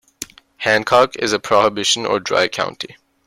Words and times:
Hancock 0.57 1.15
is 1.17 1.31
a 1.31 1.37
prohibition 1.37 2.07
or 2.07 2.19
dry 2.19 2.47
county. 2.47 2.95